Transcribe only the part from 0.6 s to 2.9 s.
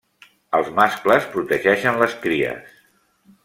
mascles protegeixen les cries.